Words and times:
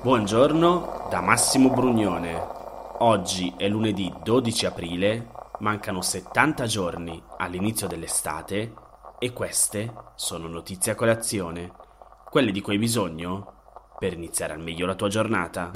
Buongiorno 0.00 1.08
da 1.10 1.20
Massimo 1.20 1.70
Brugnone. 1.70 2.40
Oggi 3.00 3.52
è 3.56 3.66
lunedì 3.66 4.12
12 4.22 4.66
aprile, 4.66 5.26
mancano 5.58 6.02
70 6.02 6.66
giorni 6.66 7.20
all'inizio 7.36 7.88
dell'estate 7.88 8.72
e 9.18 9.32
queste 9.32 9.92
sono 10.14 10.46
notizie 10.46 10.92
a 10.92 10.94
colazione, 10.94 11.72
quelle 12.30 12.52
di 12.52 12.60
cui 12.60 12.74
hai 12.74 12.78
bisogno 12.78 13.54
per 13.98 14.12
iniziare 14.12 14.52
al 14.52 14.60
meglio 14.60 14.86
la 14.86 14.94
tua 14.94 15.08
giornata. 15.08 15.72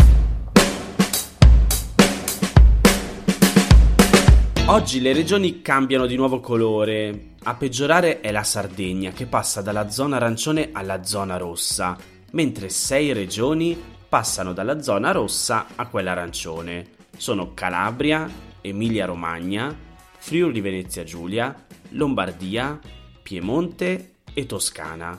Oggi 4.67 5.01
le 5.01 5.13
regioni 5.15 5.63
cambiano 5.63 6.07
di 6.07 6.15
nuovo 6.15 6.39
colore. 6.39 7.35
A 7.43 7.55
peggiorare 7.55 8.21
è 8.21 8.31
la 8.31 8.45
Sardegna 8.45 9.11
che 9.11 9.27
passa 9.27 9.63
dalla 9.63 9.91
zona 9.91 10.15
arancione 10.15 10.71
alla 10.73 11.03
zona 11.03 11.37
rossa, 11.39 11.97
mentre 12.31 12.69
sei 12.69 13.13
regioni 13.13 14.01
passano 14.13 14.53
dalla 14.53 14.83
zona 14.83 15.11
rossa 15.11 15.69
a 15.75 15.87
quella 15.87 16.11
arancione. 16.11 16.87
Sono 17.17 17.55
Calabria, 17.55 18.29
Emilia-Romagna, 18.61 19.75
Friuli 20.19 20.61
Venezia 20.61 21.03
Giulia, 21.03 21.65
Lombardia, 21.93 22.79
Piemonte 23.23 24.17
e 24.35 24.45
Toscana. 24.45 25.19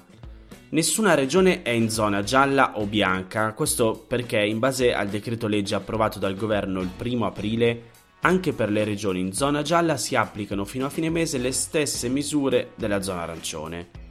Nessuna 0.69 1.15
regione 1.15 1.63
è 1.63 1.71
in 1.71 1.89
zona 1.89 2.21
gialla 2.21 2.77
o 2.77 2.85
bianca, 2.85 3.53
questo 3.53 4.05
perché 4.07 4.39
in 4.43 4.59
base 4.59 4.93
al 4.93 5.07
decreto 5.07 5.47
legge 5.47 5.73
approvato 5.73 6.19
dal 6.19 6.35
governo 6.35 6.79
il 6.79 6.91
1 6.95 7.25
aprile 7.25 7.89
anche 8.19 8.53
per 8.53 8.69
le 8.69 8.83
regioni 8.83 9.21
in 9.21 9.33
zona 9.33 9.63
gialla 9.63 9.97
si 9.97 10.15
applicano 10.15 10.65
fino 10.65 10.85
a 10.85 10.89
fine 10.91 11.09
mese 11.09 11.39
le 11.39 11.51
stesse 11.51 12.09
misure 12.09 12.73
della 12.75 13.01
zona 13.01 13.23
arancione. 13.23 14.02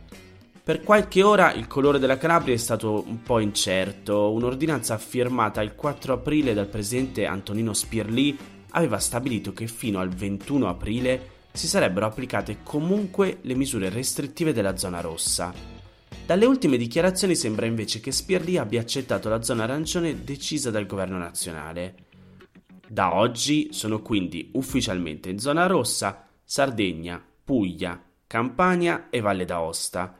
Per 0.64 0.82
qualche 0.82 1.24
ora 1.24 1.52
il 1.52 1.66
colore 1.66 1.98
della 1.98 2.18
Calabria 2.18 2.54
è 2.54 2.58
stato 2.58 3.02
un 3.04 3.20
po' 3.20 3.40
incerto. 3.40 4.30
Un'ordinanza 4.30 4.96
firmata 4.96 5.60
il 5.60 5.74
4 5.74 6.12
aprile 6.12 6.54
dal 6.54 6.68
presidente 6.68 7.26
Antonino 7.26 7.72
Spirlì 7.72 8.38
aveva 8.70 9.00
stabilito 9.00 9.52
che 9.52 9.66
fino 9.66 9.98
al 9.98 10.10
21 10.10 10.68
aprile 10.68 11.30
si 11.50 11.66
sarebbero 11.66 12.06
applicate 12.06 12.58
comunque 12.62 13.38
le 13.40 13.54
misure 13.56 13.88
restrittive 13.88 14.52
della 14.52 14.76
zona 14.76 15.00
rossa. 15.00 15.52
Dalle 16.24 16.46
ultime 16.46 16.76
dichiarazioni 16.76 17.34
sembra 17.34 17.66
invece 17.66 17.98
che 17.98 18.12
Spirlì 18.12 18.56
abbia 18.56 18.82
accettato 18.82 19.28
la 19.28 19.42
zona 19.42 19.64
arancione 19.64 20.22
decisa 20.22 20.70
dal 20.70 20.86
governo 20.86 21.18
nazionale. 21.18 21.94
Da 22.86 23.16
oggi 23.16 23.70
sono 23.72 24.00
quindi 24.00 24.50
ufficialmente 24.52 25.28
in 25.28 25.40
zona 25.40 25.66
rossa 25.66 26.24
Sardegna, 26.44 27.20
Puglia, 27.42 28.00
Campania 28.28 29.08
e 29.10 29.20
Valle 29.20 29.44
d'Aosta 29.44 30.18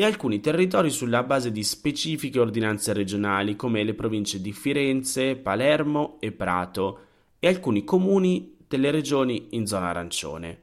e 0.00 0.04
alcuni 0.04 0.40
territori 0.40 0.88
sulla 0.88 1.22
base 1.24 1.52
di 1.52 1.62
specifiche 1.62 2.40
ordinanze 2.40 2.94
regionali 2.94 3.54
come 3.54 3.84
le 3.84 3.92
province 3.92 4.40
di 4.40 4.50
Firenze, 4.50 5.36
Palermo 5.36 6.16
e 6.20 6.32
Prato 6.32 7.00
e 7.38 7.46
alcuni 7.48 7.84
comuni 7.84 8.56
delle 8.66 8.90
regioni 8.90 9.48
in 9.50 9.66
zona 9.66 9.90
arancione. 9.90 10.58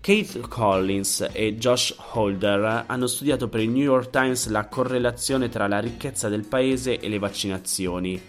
Kate 0.00 0.40
Collins 0.40 1.28
e 1.32 1.56
Josh 1.56 1.94
Holder 2.12 2.84
hanno 2.86 3.06
studiato 3.06 3.48
per 3.48 3.60
il 3.60 3.70
New 3.70 3.82
York 3.82 4.10
Times 4.10 4.48
la 4.48 4.66
correlazione 4.66 5.48
tra 5.48 5.66
la 5.66 5.80
ricchezza 5.80 6.28
del 6.28 6.46
paese 6.46 6.98
e 6.98 7.08
le 7.08 7.18
vaccinazioni. 7.18 8.20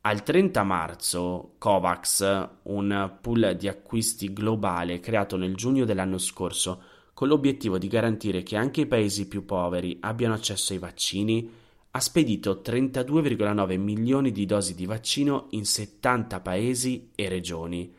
Al 0.03 0.23
30 0.23 0.63
marzo, 0.63 1.53
COVAX, 1.59 2.49
un 2.63 3.17
pool 3.21 3.55
di 3.55 3.67
acquisti 3.67 4.33
globale 4.33 4.99
creato 4.99 5.37
nel 5.37 5.53
giugno 5.53 5.85
dell'anno 5.85 6.17
scorso 6.17 6.81
con 7.13 7.27
l'obiettivo 7.27 7.77
di 7.77 7.87
garantire 7.87 8.41
che 8.41 8.55
anche 8.55 8.81
i 8.81 8.87
paesi 8.87 9.27
più 9.27 9.45
poveri 9.45 9.97
abbiano 9.99 10.33
accesso 10.33 10.73
ai 10.73 10.79
vaccini, 10.79 11.47
ha 11.91 11.99
spedito 11.99 12.63
32,9 12.65 13.77
milioni 13.77 14.31
di 14.31 14.47
dosi 14.47 14.73
di 14.73 14.87
vaccino 14.87 15.45
in 15.51 15.65
70 15.65 16.39
paesi 16.39 17.11
e 17.13 17.29
regioni. 17.29 17.93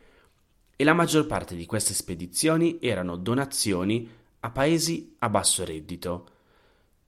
E 0.75 0.83
la 0.83 0.93
maggior 0.93 1.25
parte 1.25 1.55
di 1.55 1.65
queste 1.65 1.93
spedizioni 1.93 2.79
erano 2.81 3.15
donazioni 3.15 4.09
a 4.41 4.49
paesi 4.49 5.15
a 5.19 5.29
basso 5.29 5.63
reddito. 5.63 6.27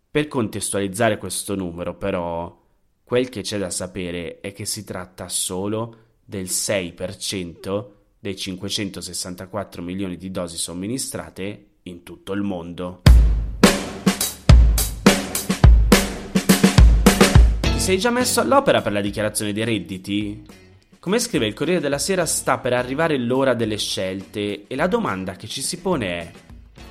Per 0.09 0.29
contestualizzare 0.29 1.17
questo 1.17 1.53
numero, 1.53 1.97
però, 1.97 2.64
Quel 3.07 3.29
che 3.29 3.41
c'è 3.41 3.59
da 3.59 3.69
sapere 3.69 4.39
è 4.41 4.51
che 4.51 4.65
si 4.65 4.83
tratta 4.83 5.29
solo 5.29 5.95
del 6.25 6.45
6% 6.45 7.85
dei 8.17 8.35
564 8.35 9.83
milioni 9.83 10.17
di 10.17 10.31
dosi 10.31 10.57
somministrate 10.57 11.65
in 11.83 12.01
tutto 12.01 12.33
il 12.33 12.41
mondo. 12.41 13.03
Ti 17.61 17.79
sei 17.79 17.99
già 17.99 18.09
messo 18.09 18.41
all'opera 18.41 18.81
per 18.81 18.91
la 18.91 19.01
dichiarazione 19.01 19.53
dei 19.53 19.65
redditi? 19.65 20.43
Come 20.97 21.19
scrive 21.19 21.45
il 21.45 21.53
Corriere 21.53 21.81
della 21.81 21.99
Sera 21.99 22.25
sta 22.25 22.57
per 22.57 22.73
arrivare 22.73 23.19
l'ora 23.19 23.53
delle 23.53 23.77
scelte 23.77 24.65
e 24.65 24.75
la 24.75 24.87
domanda 24.87 25.35
che 25.35 25.45
ci 25.45 25.61
si 25.61 25.77
pone 25.77 26.07
è 26.07 26.31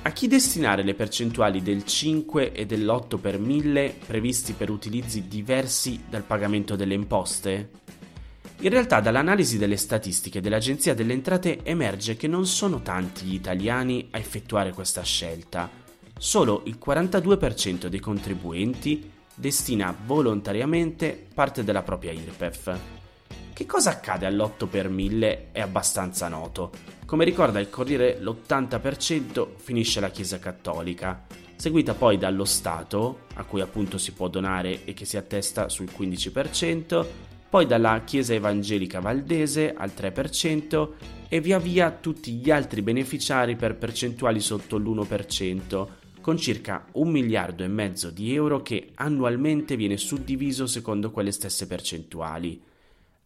a 0.05 0.11
chi 0.11 0.27
destinare 0.27 0.83
le 0.83 0.93
percentuali 0.93 1.63
del 1.63 1.83
5 1.83 2.51
e 2.51 2.67
dell'8 2.67 3.19
per 3.19 3.39
1000 3.39 3.95
previsti 4.05 4.53
per 4.53 4.69
utilizzi 4.69 5.27
diversi 5.27 6.03
dal 6.07 6.21
pagamento 6.21 6.75
delle 6.75 6.93
imposte? 6.93 7.71
In 8.59 8.69
realtà 8.69 8.99
dall'analisi 8.99 9.57
delle 9.57 9.77
statistiche 9.77 10.41
dell'Agenzia 10.41 10.93
delle 10.93 11.13
Entrate 11.13 11.63
emerge 11.63 12.15
che 12.17 12.27
non 12.27 12.45
sono 12.45 12.83
tanti 12.83 13.25
gli 13.25 13.33
italiani 13.33 14.09
a 14.11 14.19
effettuare 14.19 14.73
questa 14.73 15.01
scelta. 15.01 15.71
Solo 16.19 16.61
il 16.65 16.77
42% 16.79 17.87
dei 17.87 17.99
contribuenti 17.99 19.09
destina 19.33 19.95
volontariamente 20.05 21.29
parte 21.33 21.63
della 21.63 21.81
propria 21.81 22.11
IRPEF. 22.11 22.94
Che 23.55 23.65
cosa 23.65 23.91
accade 23.91 24.25
all'8 24.25 24.67
per 24.67 24.89
1000 24.89 25.51
è 25.53 25.61
abbastanza 25.61 26.27
noto. 26.27 26.71
Come 27.05 27.23
ricorda 27.23 27.61
il 27.61 27.69
Corriere, 27.69 28.17
l'80% 28.19 29.47
finisce 29.55 30.01
la 30.01 30.09
Chiesa 30.09 30.39
Cattolica, 30.39 31.25
seguita 31.55 31.93
poi 31.93 32.17
dallo 32.17 32.43
Stato, 32.43 33.19
a 33.35 33.45
cui 33.45 33.61
appunto 33.61 33.97
si 33.97 34.11
può 34.11 34.27
donare 34.27 34.83
e 34.83 34.93
che 34.93 35.05
si 35.05 35.15
attesta 35.15 35.69
sul 35.69 35.87
15%, 35.87 37.05
poi 37.49 37.65
dalla 37.65 38.01
Chiesa 38.03 38.33
Evangelica 38.33 38.99
Valdese 38.99 39.73
al 39.73 39.93
3% 39.95 40.89
e 41.29 41.39
via 41.39 41.57
via 41.57 41.91
tutti 41.91 42.33
gli 42.33 42.51
altri 42.51 42.81
beneficiari 42.81 43.55
per 43.55 43.77
percentuali 43.77 44.41
sotto 44.41 44.77
l'1%, 44.77 45.87
con 46.19 46.35
circa 46.35 46.87
un 46.95 47.09
miliardo 47.09 47.63
e 47.63 47.69
mezzo 47.69 48.09
di 48.09 48.35
euro 48.35 48.61
che 48.61 48.91
annualmente 48.95 49.77
viene 49.77 49.95
suddiviso 49.95 50.67
secondo 50.67 51.09
quelle 51.09 51.31
stesse 51.31 51.67
percentuali. 51.67 52.73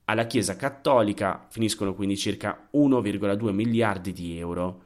Alla 0.09 0.25
Chiesa 0.25 0.55
Cattolica 0.55 1.45
finiscono 1.51 1.93
quindi 1.93 2.17
circa 2.17 2.67
1,2 2.73 3.51
miliardi 3.51 4.11
di 4.11 4.39
euro. 4.39 4.81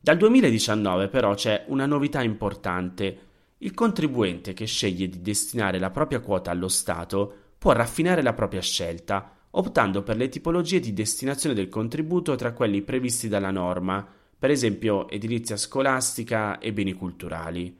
Dal 0.00 0.16
2019 0.16 1.08
però 1.08 1.34
c'è 1.34 1.66
una 1.68 1.84
novità 1.84 2.22
importante. 2.22 3.18
Il 3.58 3.74
contribuente 3.74 4.54
che 4.54 4.64
sceglie 4.64 5.10
di 5.10 5.20
destinare 5.20 5.78
la 5.78 5.90
propria 5.90 6.20
quota 6.20 6.50
allo 6.50 6.68
Stato 6.68 7.34
può 7.58 7.72
raffinare 7.72 8.22
la 8.22 8.32
propria 8.32 8.62
scelta, 8.62 9.36
optando 9.50 10.02
per 10.02 10.16
le 10.16 10.30
tipologie 10.30 10.80
di 10.80 10.94
destinazione 10.94 11.54
del 11.54 11.68
contributo 11.68 12.34
tra 12.34 12.54
quelli 12.54 12.80
previsti 12.80 13.28
dalla 13.28 13.50
norma, 13.50 14.08
per 14.38 14.50
esempio 14.50 15.10
edilizia 15.10 15.58
scolastica 15.58 16.58
e 16.58 16.72
beni 16.72 16.94
culturali. 16.94 17.78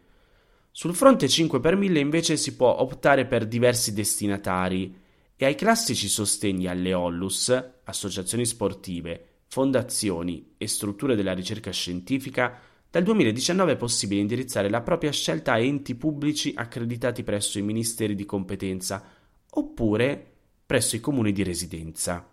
Sul 0.71 0.95
fronte 0.95 1.29
5 1.29 1.61
per 1.61 1.77
1000 1.77 1.99
invece 1.99 2.37
si 2.37 2.55
può 2.57 2.79
optare 2.83 3.25
per 3.25 3.47
diversi 3.47 3.95
destinatari, 3.95 5.01
e 5.43 5.45
ai 5.45 5.57
classici 5.57 6.07
sostegni 6.07 6.69
alle 6.69 6.95
Ollus, 6.95 7.53
associazioni 7.83 8.47
sportive, 8.47 9.41
fondazioni 9.49 10.55
e 10.57 10.69
strutture 10.69 11.17
della 11.17 11.35
ricerca 11.35 11.73
scientifica, 11.73 12.61
dal 12.89 13.03
2019 13.03 13.73
è 13.73 13.77
possibile 13.77 14.21
indirizzare 14.21 14.71
la 14.71 14.83
propria 14.83 15.11
scelta 15.11 15.55
a 15.55 15.59
enti 15.59 15.97
pubblici 15.97 16.53
accreditati 16.55 17.25
presso 17.25 17.59
i 17.59 17.63
ministeri 17.63 18.15
di 18.15 18.25
competenza 18.25 19.05
oppure 19.51 20.33
presso 20.65 20.95
i 20.95 21.01
comuni 21.01 21.33
di 21.33 21.43
residenza. 21.43 22.25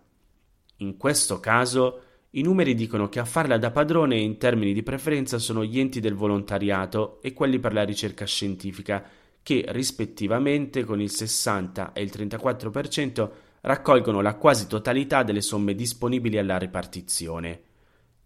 In 0.76 0.96
questo 0.96 1.40
caso 1.40 2.02
i 2.30 2.42
numeri 2.42 2.76
dicono 2.76 3.08
che 3.08 3.18
a 3.18 3.24
farla 3.24 3.58
da 3.58 3.72
padrone 3.72 4.20
in 4.20 4.38
termini 4.38 4.72
di 4.72 4.84
preferenza 4.84 5.40
sono 5.40 5.64
gli 5.64 5.80
enti 5.80 5.98
del 5.98 6.14
volontariato 6.14 7.20
e 7.22 7.32
quelli 7.32 7.58
per 7.58 7.72
la 7.72 7.82
ricerca 7.82 8.24
scientifica, 8.24 9.04
che 9.50 9.64
rispettivamente 9.70 10.84
con 10.84 11.00
il 11.00 11.10
60 11.10 11.92
e 11.92 12.02
il 12.02 12.12
34% 12.14 13.30
raccolgono 13.62 14.20
la 14.20 14.36
quasi 14.36 14.68
totalità 14.68 15.24
delle 15.24 15.40
somme 15.40 15.74
disponibili 15.74 16.38
alla 16.38 16.56
ripartizione. 16.56 17.62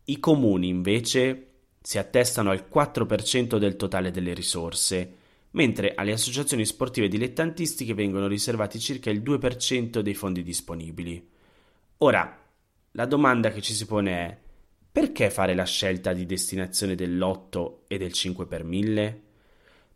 I 0.05 0.21
comuni 0.21 0.69
invece 0.69 1.47
si 1.81 1.97
attestano 1.97 2.51
al 2.51 2.67
4% 2.71 3.57
del 3.57 3.77
totale 3.77 4.11
delle 4.11 4.35
risorse, 4.35 5.15
mentre 5.53 5.95
alle 5.95 6.13
associazioni 6.13 6.67
sportive 6.67 7.09
dilettantistiche 7.09 7.95
vengono 7.95 8.27
riservati 8.27 8.79
circa 8.79 9.09
il 9.09 9.23
2% 9.23 10.01
dei 10.01 10.15
fondi 10.15 10.43
disponibili. 10.43 11.27
Ora, 11.99 12.39
la 12.91 13.07
domanda 13.07 13.51
che 13.51 13.63
ci 13.63 13.73
si 13.73 13.87
pone 13.87 14.13
è 14.13 14.39
perché 14.93 15.31
fare 15.31 15.55
la 15.55 15.65
scelta 15.65 16.13
di 16.13 16.27
destinazione 16.27 16.95
dell'8 16.95 17.77
e 17.89 17.97
del 17.97 18.13
5 18.13 18.45
per 18.45 18.63
1000? 18.63 19.23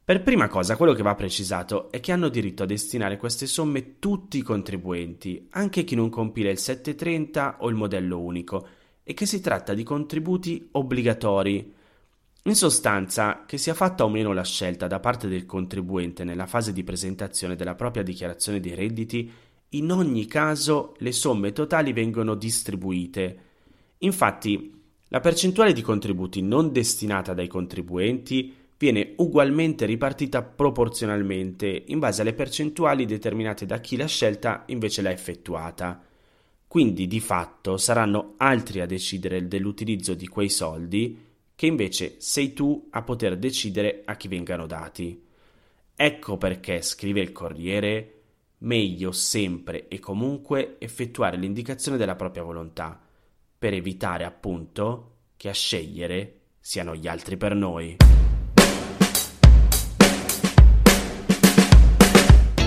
Per 0.09 0.23
prima 0.23 0.49
cosa, 0.49 0.75
quello 0.75 0.95
che 0.95 1.03
va 1.03 1.15
precisato 1.15 1.91
è 1.91 2.01
che 2.01 2.13
hanno 2.13 2.31
diritto 2.31 2.63
a 2.63 2.67
destinare 2.67 3.19
queste 3.19 3.45
somme 3.45 3.99
tutti 3.99 4.39
i 4.39 4.43
contribuenti, 4.43 5.49
anche 5.51 5.85
chi 5.85 5.95
non 5.95 6.09
compila 6.09 6.49
il 6.49 6.57
730 6.57 7.59
o 7.61 7.69
il 7.69 7.75
modello 7.75 8.19
unico, 8.19 8.67
e 9.03 9.13
che 9.13 9.27
si 9.27 9.43
tratta 9.43 9.75
di 9.75 9.83
contributi 9.83 10.67
obbligatori. 10.73 11.75
In 12.45 12.55
sostanza, 12.55 13.45
che 13.47 13.59
sia 13.59 13.75
fatta 13.75 14.05
o 14.05 14.09
meno 14.09 14.33
la 14.33 14.45
scelta 14.45 14.87
da 14.87 14.99
parte 14.99 15.29
del 15.29 15.45
contribuente 15.45 16.25
nella 16.25 16.47
fase 16.47 16.73
di 16.73 16.85
presentazione 16.85 17.55
della 17.55 17.75
propria 17.75 18.03
dichiarazione 18.03 18.61
dei 18.61 18.75
redditi, 18.75 19.31
in 19.73 19.93
ogni 19.93 20.25
caso 20.25 20.95
le 21.01 21.13
somme 21.13 21.53
totali 21.53 21.93
vengono 21.93 22.35
distribuite. 22.35 23.39
Infatti, 23.99 24.75
la 25.09 25.21
percentuale 25.21 25.75
di 25.75 25.83
contributi 25.83 26.41
non 26.41 26.73
destinata 26.73 27.35
dai 27.35 27.47
contribuenti 27.47 28.67
viene 28.79 29.15
ugualmente 29.17 29.85
ripartita 29.87 30.43
proporzionalmente 30.43 31.85
in 31.89 31.99
base 31.99 32.23
alle 32.23 32.33
percentuali 32.33 33.05
determinate 33.05 33.67
da 33.67 33.81
chi 33.81 33.97
la 33.97 34.07
scelta 34.07 34.63
invece 34.69 35.03
l'ha 35.03 35.11
effettuata. 35.11 36.03
Quindi 36.67 37.07
di 37.07 37.19
fatto 37.19 37.77
saranno 37.77 38.35
altri 38.37 38.81
a 38.81 38.87
decidere 38.87 39.49
dell'utilizzo 39.49 40.15
di 40.15 40.29
quei 40.29 40.49
soldi 40.49 41.27
che 41.55 41.67
invece 41.67 42.17
sei 42.19 42.53
tu 42.53 42.89
a 42.91 43.03
poter 43.03 43.37
decidere 43.37 44.03
a 44.05 44.17
chi 44.17 44.29
vengano 44.29 44.67
dati. 44.67 45.25
Ecco 45.97 46.37
perché, 46.37 46.81
scrive 46.83 47.21
il 47.21 47.33
Corriere, 47.33 48.13
meglio 48.59 49.11
sempre 49.11 49.89
e 49.89 49.99
comunque 49.99 50.77
effettuare 50.79 51.37
l'indicazione 51.37 51.97
della 51.97 52.15
propria 52.15 52.45
volontà, 52.45 53.01
per 53.59 53.73
evitare 53.73 54.25
appunto 54.25 55.15
che 55.37 55.49
a 55.49 55.53
scegliere 55.53 56.35
siano 56.61 56.95
gli 56.95 57.09
altri 57.09 57.37
per 57.37 57.57
noi. 57.57 57.97